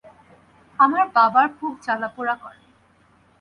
[0.79, 2.59] আমার বাবার বুক জ্বালা পুড়া করে।